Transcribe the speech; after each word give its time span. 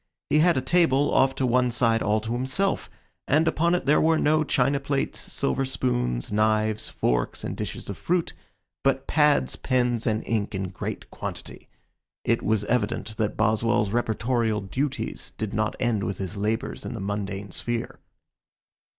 He 0.31 0.39
had 0.39 0.57
a 0.57 0.61
table 0.63 1.13
off 1.13 1.35
to 1.35 1.45
one 1.45 1.69
side 1.69 2.01
all 2.01 2.19
to 2.21 2.31
himself, 2.33 2.89
and 3.27 3.47
upon 3.47 3.75
it 3.75 3.85
there 3.85 4.01
were 4.01 4.17
no 4.17 4.43
china 4.43 4.79
plates, 4.79 5.19
silver 5.19 5.63
spoons, 5.63 6.31
knives, 6.31 6.89
forks, 6.89 7.43
and 7.43 7.55
dishes 7.55 7.87
of 7.87 7.99
fruit, 7.99 8.33
but 8.83 9.05
pads, 9.05 9.55
pens, 9.55 10.07
and 10.07 10.25
ink 10.27 10.55
in 10.55 10.69
great 10.69 11.11
quantity. 11.11 11.69
It 12.23 12.41
was 12.41 12.65
evident 12.65 13.15
that 13.17 13.37
Boswell's 13.37 13.91
reportorial 13.91 14.61
duties 14.71 15.33
did 15.37 15.53
not 15.53 15.75
end 15.79 16.03
with 16.03 16.17
his 16.17 16.35
labors 16.35 16.83
in 16.83 16.95
the 16.95 16.99
mundane 16.99 17.51
sphere. 17.51 17.99